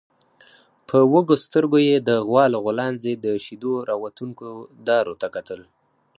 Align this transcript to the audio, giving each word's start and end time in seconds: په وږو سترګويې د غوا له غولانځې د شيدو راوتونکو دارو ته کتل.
په 0.89 0.97
وږو 1.11 1.35
سترګويې 1.45 1.97
د 1.99 2.09
غوا 2.27 2.45
له 2.53 2.57
غولانځې 2.65 3.13
د 3.25 3.27
شيدو 3.45 3.71
راوتونکو 3.89 4.47
دارو 4.87 5.13
ته 5.21 5.27
کتل. 5.35 5.61